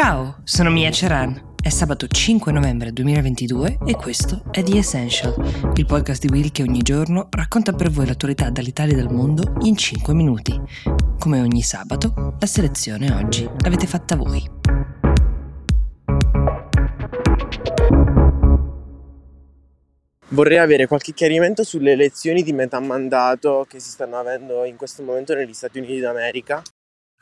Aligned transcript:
Ciao, 0.00 0.36
sono 0.44 0.70
Mia 0.70 0.92
Ceran. 0.92 1.54
È 1.60 1.70
sabato 1.70 2.06
5 2.06 2.52
novembre 2.52 2.92
2022 2.92 3.78
e 3.84 3.96
questo 3.96 4.44
è 4.52 4.62
The 4.62 4.78
Essential, 4.78 5.34
il 5.74 5.86
podcast 5.86 6.24
di 6.24 6.32
Will 6.32 6.52
che 6.52 6.62
ogni 6.62 6.82
giorno 6.82 7.26
racconta 7.32 7.72
per 7.72 7.90
voi 7.90 8.06
l'attualità 8.06 8.48
dall'Italia 8.48 8.96
e 8.96 9.02
dal 9.02 9.12
mondo 9.12 9.56
in 9.62 9.76
5 9.76 10.14
minuti. 10.14 10.56
Come 11.18 11.40
ogni 11.40 11.62
sabato, 11.62 12.36
la 12.38 12.46
selezione 12.46 13.12
oggi 13.12 13.42
l'avete 13.58 13.88
fatta 13.88 14.14
voi. 14.14 14.40
Vorrei 20.28 20.58
avere 20.58 20.86
qualche 20.86 21.12
chiarimento 21.12 21.64
sulle 21.64 21.90
elezioni 21.90 22.44
di 22.44 22.52
metà 22.52 22.78
mandato 22.78 23.66
che 23.68 23.80
si 23.80 23.90
stanno 23.90 24.16
avendo 24.16 24.62
in 24.62 24.76
questo 24.76 25.02
momento 25.02 25.34
negli 25.34 25.54
Stati 25.54 25.78
Uniti 25.78 25.98
d'America. 25.98 26.62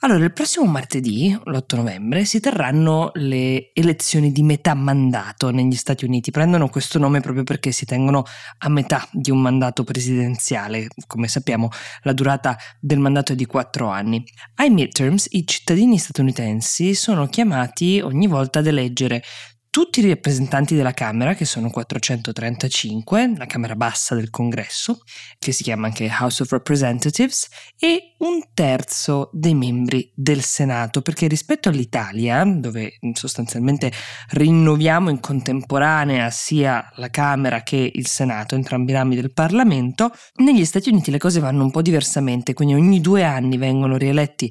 Allora, 0.00 0.24
il 0.24 0.32
prossimo 0.34 0.66
martedì, 0.66 1.34
l'8 1.44 1.76
novembre, 1.76 2.26
si 2.26 2.38
terranno 2.38 3.12
le 3.14 3.70
elezioni 3.72 4.30
di 4.30 4.42
metà 4.42 4.74
mandato 4.74 5.50
negli 5.50 5.74
Stati 5.74 6.04
Uniti. 6.04 6.30
Prendono 6.30 6.68
questo 6.68 6.98
nome 6.98 7.20
proprio 7.20 7.44
perché 7.44 7.72
si 7.72 7.86
tengono 7.86 8.22
a 8.58 8.68
metà 8.68 9.08
di 9.10 9.30
un 9.30 9.40
mandato 9.40 9.84
presidenziale. 9.84 10.88
Come 11.06 11.28
sappiamo, 11.28 11.70
la 12.02 12.12
durata 12.12 12.58
del 12.78 12.98
mandato 12.98 13.32
è 13.32 13.34
di 13.36 13.46
quattro 13.46 13.88
anni. 13.88 14.22
Ai 14.56 14.68
midterms, 14.68 15.28
i 15.30 15.46
cittadini 15.46 15.96
statunitensi 15.96 16.94
sono 16.94 17.26
chiamati 17.26 17.98
ogni 18.00 18.26
volta 18.26 18.58
ad 18.58 18.66
eleggere 18.66 19.22
tutti 19.76 20.00
i 20.00 20.08
rappresentanti 20.08 20.74
della 20.74 20.94
Camera, 20.94 21.34
che 21.34 21.44
sono 21.44 21.68
435, 21.68 23.34
la 23.36 23.44
Camera 23.44 23.76
bassa 23.76 24.14
del 24.14 24.30
Congresso, 24.30 25.02
che 25.38 25.52
si 25.52 25.64
chiama 25.64 25.88
anche 25.88 26.08
House 26.18 26.44
of 26.44 26.50
Representatives, 26.50 27.46
e 27.78 28.14
un 28.20 28.40
terzo 28.54 29.28
dei 29.34 29.52
membri 29.52 30.10
del 30.14 30.40
Senato, 30.42 31.02
perché 31.02 31.26
rispetto 31.26 31.68
all'Italia, 31.68 32.42
dove 32.46 32.98
sostanzialmente 33.12 33.92
rinnoviamo 34.30 35.10
in 35.10 35.20
contemporanea 35.20 36.30
sia 36.30 36.90
la 36.94 37.10
Camera 37.10 37.62
che 37.62 37.90
il 37.92 38.06
Senato, 38.06 38.54
entrambi 38.54 38.92
i 38.92 38.94
rami 38.94 39.14
del 39.14 39.34
Parlamento, 39.34 40.10
negli 40.36 40.64
Stati 40.64 40.88
Uniti 40.88 41.10
le 41.10 41.18
cose 41.18 41.38
vanno 41.38 41.62
un 41.62 41.70
po' 41.70 41.82
diversamente, 41.82 42.54
quindi 42.54 42.72
ogni 42.72 43.02
due 43.02 43.24
anni 43.24 43.58
vengono 43.58 43.98
rieletti 43.98 44.50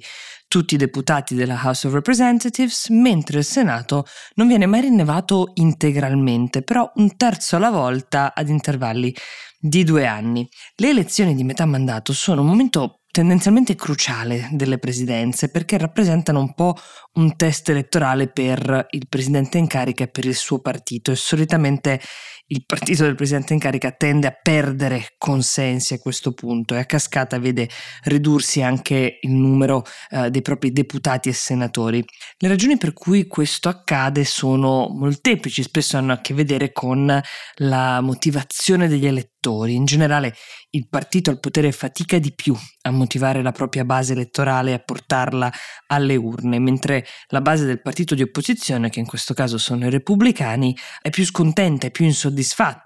tutti 0.56 0.76
i 0.76 0.78
deputati 0.78 1.36
della 1.36 1.60
House 1.62 1.86
of 1.86 1.92
Representatives, 1.92 2.88
mentre 2.88 3.40
il 3.40 3.44
Senato 3.44 4.06
non 4.36 4.48
viene 4.48 4.66
mai 4.66 4.80
rinnovato 4.80 5.52
integralmente, 5.56 6.62
però 6.62 6.90
un 6.96 7.18
terzo 7.18 7.58
alla 7.58 7.72
volta 7.72 8.34
ad 8.34 8.48
intervalli 8.48 9.14
di 9.60 9.84
due 9.84 10.06
anni. 10.06 10.48
Le 10.78 10.92
elezioni 10.92 11.36
di 11.36 11.44
metà 11.44 11.66
mandato 11.66 12.14
sono 12.14 12.40
un 12.40 12.48
momento 12.48 13.02
tendenzialmente 13.12 13.76
cruciale 13.76 14.48
delle 14.54 14.78
presidenze 14.78 15.50
perché 15.50 15.78
rappresentano 15.78 16.40
un 16.40 16.54
po' 16.54 16.78
un 17.16 17.36
test 17.36 17.68
elettorale 17.68 18.30
per 18.30 18.88
il 18.92 19.08
presidente 19.10 19.58
in 19.58 19.68
carica 19.68 20.06
e 20.06 20.08
per 20.08 20.24
il 20.24 20.36
suo 20.36 20.62
partito 20.62 21.12
e 21.12 21.16
solitamente 21.18 22.00
il 22.48 22.64
partito 22.64 23.04
del 23.04 23.16
presidente 23.16 23.54
in 23.54 23.60
carica 23.60 23.92
tende 23.92 24.28
a 24.28 24.38
perdere 24.40 25.16
consensi 25.18 25.96
a 25.96 26.00
questo 26.00 26.34
punto 26.34 26.76
e 26.76 26.80
a 26.80 26.86
cascata 26.86 27.40
vede 27.40 27.68
ridursi 28.04 28.62
anche 28.62 29.18
il 29.22 29.32
numero 29.32 29.84
eh, 30.10 30.30
dei 30.30 30.44
propri 30.44 30.72
deputati 30.72 31.30
e 31.30 31.34
senatori. 31.34 32.06
Le 32.38 32.48
ragioni 32.48 32.78
per 32.78 32.94
cui 32.94 33.26
questo 33.26 33.68
accade 33.68 34.26
sono 34.26 34.90
molteplici, 34.90 35.64
spesso 35.64 35.98
hanno 35.98 36.14
a 36.14 36.22
che 36.22 36.36
vedere 36.36 36.72
con 36.72 37.20
la 37.56 38.02
motivazione 38.02 38.88
degli 38.88 39.08
elettori. 39.08 39.74
In 39.74 39.86
generale 39.86 40.36
il 40.72 40.88
partito 40.90 41.30
al 41.30 41.40
potere 41.40 41.72
fatica 41.72 42.18
di 42.20 42.34
più 42.34 42.56
a 42.82 42.92
motivare 42.92 43.42
la 43.42 43.52
propria 43.52 43.86
base 43.86 44.14
elettorale 44.14 44.72
e 44.72 44.74
a 44.74 44.80
portarla 44.80 45.52
alle 45.88 46.16
urne, 46.16 46.60
mentre 46.60 47.06
la 47.28 47.42
base 47.42 47.66
del 47.66 47.82
partito 47.82 48.14
di 48.16 48.24
opposizione, 48.24 48.90
che 48.90 49.00
in 49.00 49.06
questo 49.06 49.34
caso 49.34 49.58
sono 49.58 49.86
i 49.86 49.90
repubblicani, 49.90 50.76
è 51.02 51.10
più 51.10 51.26
scontenta, 51.26 51.88
è 51.88 51.92
più 51.92 52.06
insoddisfatta 52.06 52.35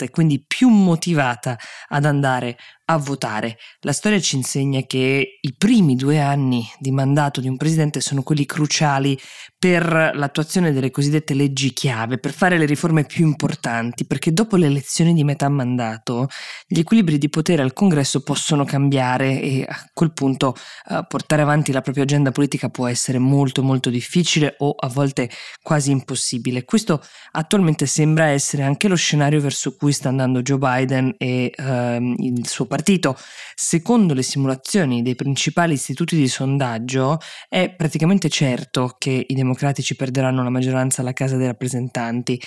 e 0.05 0.09
quindi 0.09 0.43
più 0.45 0.69
motivata 0.69 1.57
ad 1.87 2.05
andare 2.05 2.57
a 2.91 2.97
votare. 2.97 3.57
La 3.81 3.93
storia 3.93 4.19
ci 4.19 4.35
insegna 4.35 4.81
che 4.81 5.37
i 5.39 5.53
primi 5.55 5.95
due 5.95 6.19
anni 6.19 6.67
di 6.79 6.91
mandato 6.91 7.39
di 7.39 7.47
un 7.47 7.55
presidente 7.55 8.01
sono 8.01 8.23
quelli 8.23 8.45
cruciali 8.45 9.17
per 9.59 10.11
l'attuazione 10.13 10.71
delle 10.71 10.89
cosiddette 10.89 11.35
leggi 11.35 11.71
chiave, 11.71 12.17
per 12.17 12.31
fare 12.31 12.57
le 12.57 12.65
riforme 12.65 13.05
più 13.05 13.25
importanti, 13.25 14.05
perché 14.05 14.33
dopo 14.33 14.55
le 14.55 14.65
elezioni 14.65 15.13
di 15.13 15.23
metà 15.23 15.49
mandato 15.49 16.27
gli 16.65 16.79
equilibri 16.79 17.17
di 17.17 17.29
potere 17.29 17.61
al 17.61 17.73
congresso 17.73 18.21
possono 18.21 18.65
cambiare 18.65 19.39
e 19.39 19.65
a 19.67 19.89
quel 19.93 20.11
punto 20.11 20.55
uh, 20.89 21.05
portare 21.07 21.43
avanti 21.43 21.71
la 21.71 21.81
propria 21.81 22.05
agenda 22.05 22.31
politica 22.31 22.69
può 22.69 22.87
essere 22.87 23.19
molto 23.19 23.61
molto 23.61 23.89
difficile 23.89 24.55
o 24.59 24.73
a 24.77 24.87
volte 24.87 25.29
quasi 25.61 25.91
impossibile. 25.91 26.65
Questo 26.65 27.03
attualmente 27.33 27.85
sembra 27.85 28.27
essere 28.27 28.63
anche 28.63 28.87
lo 28.87 28.95
scenario 28.95 29.41
verso 29.41 29.75
cui 29.75 29.91
sta 29.91 30.09
andando 30.09 30.41
Joe 30.41 30.57
Biden 30.57 31.13
e 31.17 31.53
uh, 31.55 32.15
il 32.17 32.47
suo 32.47 32.65
partito 32.65 32.77
partito, 32.79 33.17
secondo 33.55 34.13
le 34.13 34.21
simulazioni 34.21 35.01
dei 35.01 35.15
principali 35.15 35.73
istituti 35.73 36.15
di 36.15 36.29
sondaggio, 36.29 37.17
è 37.49 37.73
praticamente 37.75 38.29
certo 38.29 38.95
che 38.97 39.25
i 39.27 39.33
democratici 39.33 39.95
perderanno 39.95 40.43
la 40.43 40.49
maggioranza 40.49 41.01
alla 41.01 41.11
Casa 41.11 41.35
dei 41.35 41.47
rappresentanti. 41.47 42.41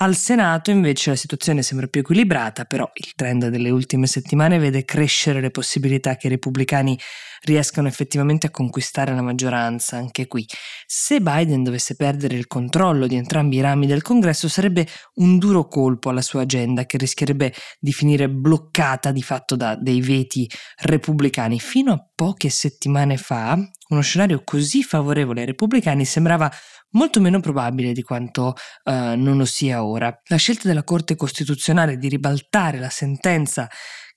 Al 0.00 0.14
Senato 0.14 0.70
invece 0.70 1.10
la 1.10 1.16
situazione 1.16 1.62
sembra 1.62 1.86
più 1.86 2.02
equilibrata, 2.02 2.66
però 2.66 2.88
il 2.92 3.14
trend 3.16 3.48
delle 3.48 3.70
ultime 3.70 4.06
settimane 4.06 4.58
vede 4.58 4.84
crescere 4.84 5.40
le 5.40 5.50
possibilità 5.50 6.16
che 6.16 6.26
i 6.26 6.30
repubblicani 6.30 6.96
riescano 7.42 7.88
effettivamente 7.88 8.46
a 8.46 8.50
conquistare 8.50 9.14
la 9.14 9.22
maggioranza 9.22 9.96
anche 9.96 10.26
qui. 10.26 10.46
Se 10.86 11.20
Biden 11.20 11.62
dovesse 11.62 11.96
perdere 11.96 12.36
il 12.36 12.46
controllo 12.46 13.06
di 13.06 13.16
entrambi 13.16 13.56
i 13.56 13.60
rami 13.60 13.86
del 13.86 14.02
Congresso 14.02 14.48
sarebbe 14.48 14.86
un 15.14 15.38
duro 15.38 15.66
colpo 15.68 16.10
alla 16.10 16.22
sua 16.22 16.42
agenda 16.42 16.86
che 16.86 16.98
rischierebbe 16.98 17.52
di 17.78 17.92
finire 17.92 18.28
bloccata 18.28 19.12
di 19.12 19.22
fatto 19.22 19.56
da 19.56 19.76
dei 19.76 20.00
veti 20.00 20.48
repubblicani. 20.76 21.58
Fino 21.60 21.92
a 21.92 22.08
poche 22.14 22.48
settimane 22.50 23.16
fa 23.16 23.58
uno 23.88 24.00
scenario 24.00 24.42
così 24.44 24.82
favorevole 24.82 25.40
ai 25.40 25.46
repubblicani 25.46 26.04
sembrava 26.04 26.50
molto 26.90 27.20
meno 27.20 27.40
probabile 27.40 27.92
di 27.92 28.02
quanto 28.02 28.54
uh, 28.84 28.92
non 29.16 29.36
lo 29.36 29.44
sia 29.44 29.84
ora. 29.84 30.14
La 30.26 30.36
scelta 30.36 30.68
della 30.68 30.84
Corte 30.84 31.16
Costituzionale 31.16 31.96
di 31.96 32.08
ribaltare 32.08 32.78
la 32.78 32.90
sentenza 32.90 33.68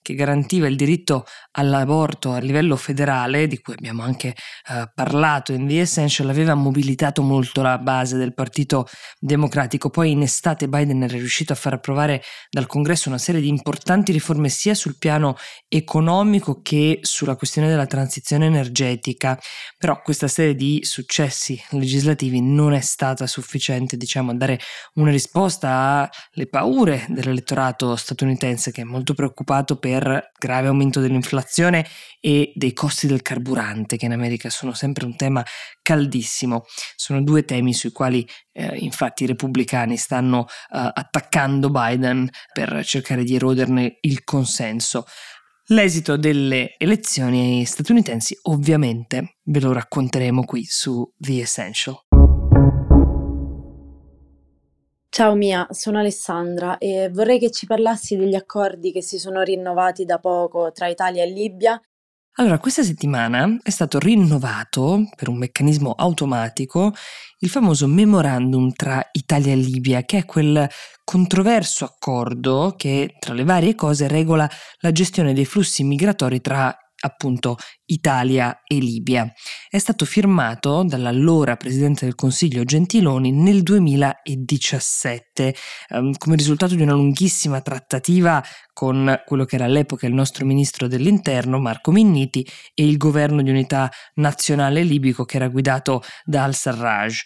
che 0.02 0.16
garantiva 0.16 0.68
il 0.68 0.76
diritto 0.76 1.26
all'aborto 1.52 2.32
a 2.32 2.40
livello 2.40 2.76
federale, 2.76 3.48
di 3.48 3.60
cui 3.60 3.74
abbiamo 3.74 4.02
anche 4.04 4.30
eh, 4.70 4.90
parlato 4.94 5.54
in 5.54 5.68
The 5.68 5.82
Essential, 5.82 6.30
aveva 6.30 6.56
mobilitato 6.56 7.22
molto 7.22 7.62
la 7.62 7.78
base 7.78 8.18
del 8.18 8.34
Partito 8.34 8.88
Democratico. 9.20 9.90
Poi 9.90 10.12
in 10.12 10.24
estate 10.24 10.68
Biden 10.68 11.04
era 11.04 11.14
riuscito 11.14 11.54
a 11.54 11.56
far 11.56 11.74
approvare 11.74 12.24
dal 12.50 12.66
Congresso 12.66 13.10
una 13.10 13.18
serie 13.18 13.42
di 13.42 13.48
importanti 13.48 14.12
riforme 14.12 14.50
sia 14.50 14.74
sul 14.74 14.98
piano 14.98 15.36
economico 15.68 16.62
che 16.62 17.00
sulla 17.02 17.36
questione 17.36 17.68
della 17.68 17.86
transizione 17.86 18.48
energetica, 18.48 19.40
però 19.78 20.02
questa 20.02 20.28
serie 20.28 20.56
di 20.56 20.80
successi 20.84 21.62
legislativi 21.72 22.42
non 22.42 22.74
è 22.74 22.82
stata 22.82 23.28
sufficiente, 23.28 23.98
diciamo, 23.98 24.32
a 24.32 24.36
dare 24.36 24.60
una 24.96 25.12
risposta 25.12 26.10
alle 26.34 26.48
paure 26.48 27.06
dell'elettorato 27.10 27.96
statunitense 27.96 28.72
che 28.72 28.82
è 28.82 28.86
molto 28.86 29.14
preoccupato 29.14 29.78
per 29.78 29.90
per 29.92 30.32
grave 30.40 30.68
aumento 30.68 31.02
dell'inflazione 31.02 31.86
e 32.22 32.54
dei 32.56 32.72
costi 32.72 33.08
del 33.08 33.22
carburante, 33.22 33.98
che 33.98 34.06
in 34.06 34.14
America 34.14 34.50
sono 34.50 34.74
sempre 34.74 35.06
un 35.06 35.18
tema 35.18 35.44
caldissimo. 35.82 36.64
Sono 36.96 37.22
due 37.22 37.44
temi 37.44 37.74
sui 37.74 37.92
quali 37.92 38.26
eh, 38.54 38.78
infatti 38.78 39.24
i 39.24 39.28
repubblicani 39.28 39.98
stanno 39.98 40.46
eh, 40.48 40.92
attaccando 40.94 41.70
Biden 41.70 42.30
per 42.54 42.86
cercare 42.86 43.24
di 43.24 43.36
eroderne 43.36 43.98
il 44.02 44.24
consenso. 44.24 45.06
L'esito 45.68 46.16
delle 46.18 46.76
elezioni 46.78 47.66
statunitensi 47.66 48.38
ovviamente 48.44 49.40
ve 49.44 49.60
lo 49.60 49.74
racconteremo 49.74 50.44
qui 50.46 50.66
su 50.66 51.14
The 51.18 51.42
Essential. 51.42 52.11
Ciao 55.14 55.36
Mia, 55.36 55.68
sono 55.72 56.00
Alessandra 56.00 56.78
e 56.78 57.10
vorrei 57.12 57.38
che 57.38 57.52
ci 57.52 57.66
parlassi 57.66 58.16
degli 58.16 58.34
accordi 58.34 58.94
che 58.94 59.02
si 59.02 59.18
sono 59.20 59.42
rinnovati 59.42 60.06
da 60.06 60.20
poco 60.20 60.72
tra 60.72 60.88
Italia 60.88 61.22
e 61.24 61.30
Libia. 61.30 61.78
Allora, 62.36 62.60
questa 62.60 62.82
settimana 62.82 63.60
è 63.62 63.70
stato 63.72 64.00
rinnovato 64.00 65.10
per 65.18 65.28
un 65.28 65.38
meccanismo 65.38 65.92
automatico 65.92 66.94
il 67.40 67.50
famoso 67.50 67.88
memorandum 67.88 68.72
tra 68.72 69.06
Italia 69.12 69.52
e 69.52 69.58
Libia, 69.58 70.04
che 70.04 70.20
è 70.20 70.26
quel 70.26 70.66
controverso 71.04 71.84
accordo 71.84 72.76
che, 72.78 73.18
tra 73.20 73.34
le 73.34 73.44
varie 73.44 73.76
cose, 73.76 74.08
regola 74.08 74.50
la 74.80 74.92
gestione 74.94 75.34
dei 75.34 75.44
flussi 75.44 75.84
migratori 75.84 76.40
tra 76.40 76.74
appunto 77.02 77.58
Italia 77.86 78.62
e 78.66 78.76
Libia. 78.76 79.32
È 79.70 79.78
stato 79.78 80.06
firmato 80.06 80.84
dall'allora 80.84 81.58
Presidente 81.58 82.06
del 82.06 82.16
Consiglio 82.16 82.64
Gentiloni 82.64 83.32
nel 83.32 83.64
2017 83.64 85.56
ehm, 85.90 86.14
come 86.18 86.36
risultato 86.36 86.76
di 86.76 86.82
una 86.82 86.94
lunghissima 86.94 87.62
trattativa 87.62 88.44
con 88.74 89.22
quello 89.26 89.46
che 89.46 89.56
era 89.56 89.66
all'epoca 89.66 90.08
il 90.08 90.14
nostro 90.14 90.46
Ministro 90.46 90.88
dell'Interno 90.88 91.60
Marco 91.60 91.92
Minniti 91.92 92.48
e 92.74 92.86
il 92.86 92.98
governo 92.98 93.42
di 93.42 93.50
unità 93.50 93.92
nazionale 94.16 94.84
libico 94.84 95.26
che 95.26 95.36
era 95.38 95.50
guidato 95.50 96.02
da 96.24 96.44
al-Sarraj. 96.44 97.22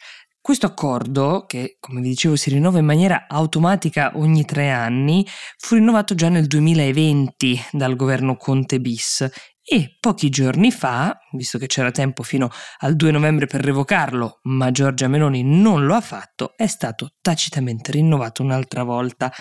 Questo 0.45 0.67
accordo, 0.67 1.45
che 1.47 1.77
come 1.79 2.01
vi 2.01 2.09
dicevo 2.09 2.35
si 2.35 2.51
rinnova 2.51 2.77
in 2.77 2.85
maniera 2.85 3.25
automatica 3.27 4.11
ogni 4.13 4.45
tre 4.45 4.69
anni, 4.69 5.25
fu 5.57 5.73
rinnovato 5.73 6.13
già 6.13 6.29
nel 6.29 6.45
2020 6.45 7.59
dal 7.71 7.95
governo 7.95 8.37
Conte 8.37 8.79
bis 8.79 9.27
e 9.67 9.97
pochi 9.99 10.29
giorni 10.29 10.71
fa, 10.71 11.17
visto 11.31 11.57
che 11.57 11.65
c'era 11.65 11.89
tempo 11.89 12.21
fino 12.21 12.51
al 12.79 12.95
2 12.95 13.09
novembre 13.09 13.47
per 13.47 13.61
revocarlo, 13.61 14.41
ma 14.43 14.69
Giorgia 14.69 15.07
Meloni 15.07 15.43
non 15.43 15.87
lo 15.87 15.95
ha 15.95 16.01
fatto, 16.01 16.53
è 16.55 16.67
stato 16.67 17.15
tacitamente 17.19 17.91
rinnovato 17.91 18.43
un'altra 18.43 18.83
volta. 18.83 19.33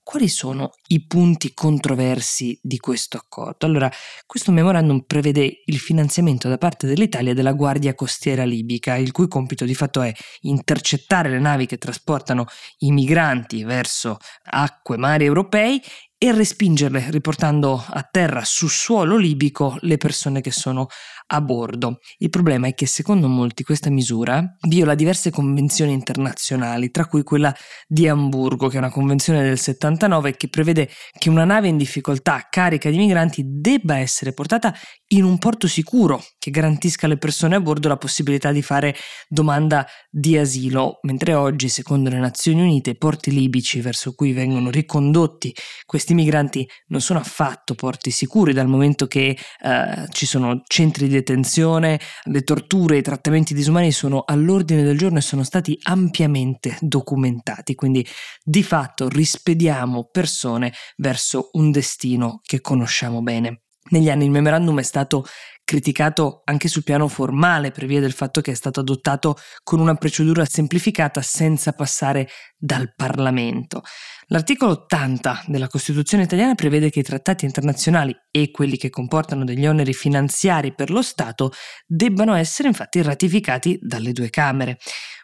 Quali 0.00 0.28
sono 0.28 0.72
i 0.88 1.06
punti 1.06 1.54
controversi 1.54 2.56
di 2.62 2.76
questo 2.78 3.16
accordo? 3.16 3.64
Allora, 3.64 3.90
questo 4.26 4.52
memorandum 4.52 5.00
prevede 5.06 5.62
il 5.64 5.78
finanziamento 5.78 6.46
da 6.46 6.58
parte 6.58 6.86
dell'Italia 6.86 7.32
della 7.32 7.54
Guardia 7.54 7.94
Costiera 7.94 8.44
Libica, 8.44 8.96
il 8.96 9.12
cui 9.12 9.28
compito 9.28 9.64
di 9.64 9.74
fatto 9.74 10.02
è 10.02 10.12
intercettare 10.42 11.30
le 11.30 11.38
navi 11.38 11.64
che 11.64 11.78
trasportano 11.78 12.44
i 12.80 12.92
migranti 12.92 13.64
verso 13.64 14.18
acque, 14.42 14.98
mari 14.98 15.24
europei 15.24 15.80
e 16.24 16.32
respingerle, 16.32 17.10
riportando 17.10 17.84
a 17.86 18.02
terra 18.10 18.44
su 18.46 18.66
suolo 18.66 19.18
libico 19.18 19.76
le 19.80 19.98
persone 19.98 20.40
che 20.40 20.52
sono 20.52 20.86
a 21.26 21.40
bordo. 21.42 21.98
Il 22.18 22.30
problema 22.30 22.66
è 22.66 22.74
che 22.74 22.86
secondo 22.86 23.28
molti 23.28 23.62
questa 23.62 23.90
misura 23.90 24.56
viola 24.66 24.94
diverse 24.94 25.30
convenzioni 25.30 25.92
internazionali, 25.92 26.90
tra 26.90 27.06
cui 27.06 27.22
quella 27.22 27.54
di 27.86 28.08
Amburgo, 28.08 28.68
che 28.68 28.76
è 28.76 28.78
una 28.78 28.90
convenzione 28.90 29.42
del 29.42 29.58
79 29.58 30.36
che 30.36 30.48
prevede 30.48 30.88
che 31.18 31.28
una 31.28 31.44
nave 31.44 31.68
in 31.68 31.76
difficoltà 31.76 32.46
carica 32.50 32.88
di 32.88 32.96
migranti 32.96 33.42
debba 33.46 33.98
essere 33.98 34.32
portata 34.32 34.74
in 35.08 35.24
un 35.24 35.38
porto 35.38 35.68
sicuro 35.68 36.22
che 36.38 36.50
garantisca 36.50 37.06
alle 37.06 37.18
persone 37.18 37.54
a 37.54 37.60
bordo 37.60 37.88
la 37.88 37.96
possibilità 37.96 38.50
di 38.50 38.62
fare 38.62 38.94
domanda 39.28 39.86
di 40.10 40.38
asilo, 40.38 41.00
mentre 41.02 41.34
oggi, 41.34 41.68
secondo 41.68 42.08
le 42.08 42.18
Nazioni 42.18 42.62
Unite, 42.62 42.90
i 42.90 42.96
porti 42.96 43.30
libici 43.30 43.80
verso 43.80 44.14
cui 44.14 44.32
vengono 44.32 44.70
ricondotti 44.70 45.54
questi 45.84 46.13
migranti 46.14 46.68
non 46.88 47.00
sono 47.00 47.18
affatto 47.18 47.74
porti 47.74 48.10
sicuri 48.10 48.52
dal 48.52 48.68
momento 48.68 49.06
che 49.06 49.36
eh, 49.62 50.06
ci 50.10 50.26
sono 50.26 50.62
centri 50.66 51.06
di 51.06 51.14
detenzione, 51.14 52.00
le 52.24 52.42
torture, 52.42 52.96
i 52.96 53.02
trattamenti 53.02 53.54
disumani 53.54 53.92
sono 53.92 54.22
all'ordine 54.24 54.82
del 54.82 54.96
giorno 54.96 55.18
e 55.18 55.22
sono 55.22 55.44
stati 55.44 55.78
ampiamente 55.82 56.76
documentati, 56.80 57.74
quindi 57.74 58.06
di 58.42 58.62
fatto 58.62 59.08
rispediamo 59.08 60.08
persone 60.10 60.72
verso 60.96 61.50
un 61.52 61.70
destino 61.70 62.40
che 62.42 62.60
conosciamo 62.60 63.22
bene. 63.22 63.60
Negli 63.90 64.08
anni 64.08 64.24
il 64.24 64.30
memorandum 64.30 64.78
è 64.78 64.82
stato 64.82 65.26
criticato 65.64 66.42
anche 66.44 66.68
sul 66.68 66.84
piano 66.84 67.08
formale 67.08 67.70
per 67.70 67.86
via 67.86 68.00
del 68.00 68.12
fatto 68.12 68.40
che 68.40 68.52
è 68.52 68.54
stato 68.54 68.80
adottato 68.80 69.36
con 69.62 69.80
una 69.80 69.94
procedura 69.94 70.44
semplificata 70.44 71.22
senza 71.22 71.72
passare 71.72 72.28
dal 72.56 72.94
Parlamento. 72.94 73.82
L'articolo 74.28 74.72
80 74.72 75.44
della 75.46 75.68
Costituzione 75.68 76.24
italiana 76.24 76.54
prevede 76.54 76.90
che 76.90 77.00
i 77.00 77.02
trattati 77.02 77.44
internazionali 77.44 78.14
e 78.30 78.50
quelli 78.50 78.76
che 78.76 78.90
comportano 78.90 79.44
degli 79.44 79.66
oneri 79.66 79.92
finanziari 79.92 80.74
per 80.74 80.90
lo 80.90 81.02
Stato 81.02 81.52
debbano 81.86 82.34
essere 82.34 82.68
infatti 82.68 83.02
ratificati 83.02 83.78
dalle 83.80 84.12
due 84.12 84.30
Camere. 84.30 84.78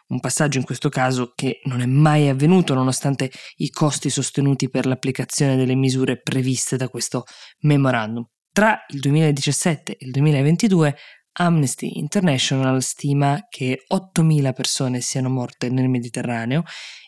Un 0.07 0.19
passaggio 0.19 0.57
in 0.57 0.65
questo 0.65 0.89
caso 0.89 1.31
che 1.33 1.61
non 1.63 1.81
è 1.81 1.85
mai 1.85 2.27
avvenuto 2.27 2.73
nonostante 2.73 3.31
i 3.57 3.69
costi 3.69 4.09
sostenuti 4.09 4.69
per 4.69 4.85
l'applicazione 4.85 5.55
delle 5.55 5.75
misure 5.75 6.19
previste 6.21 6.75
da 6.75 6.89
questo 6.89 7.23
memorandum. 7.61 8.27
Tra 8.53 8.83
il 8.89 8.99
2017 8.99 9.93
e 9.93 10.05
il 10.05 10.11
2022 10.11 10.95
Amnesty 11.39 11.97
International 11.99 12.83
stima 12.83 13.47
che 13.49 13.85
8.000 13.89 14.53
persone 14.53 14.99
siano 14.99 15.29
morte 15.29 15.69
nel 15.69 15.87
Mediterraneo 15.87 16.63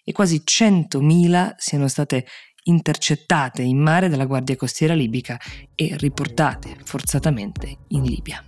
e 0.05 0.13
quasi 0.13 0.41
100.000 0.45 1.55
siano 1.57 1.89
state 1.89 2.25
intercettate 2.63 3.61
in 3.61 3.77
mare 3.77 4.07
dalla 4.07 4.23
Guardia 4.23 4.55
Costiera 4.55 4.93
libica 4.93 5.37
e 5.75 5.97
riportate 5.97 6.77
forzatamente 6.81 7.79
in 7.89 8.03
Libia. 8.03 8.41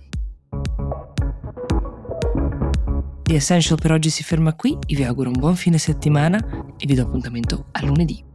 The 3.24 3.34
Essential 3.34 3.78
per 3.78 3.92
oggi 3.92 4.08
si 4.08 4.22
ferma 4.22 4.54
qui, 4.54 4.74
vi 4.86 5.04
auguro 5.04 5.28
un 5.28 5.38
buon 5.38 5.56
fine 5.56 5.76
settimana 5.76 6.38
e 6.78 6.86
vi 6.86 6.94
do 6.94 7.02
appuntamento 7.02 7.66
a 7.72 7.84
lunedì. 7.84 8.25